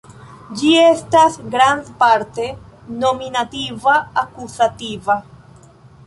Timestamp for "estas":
0.83-1.35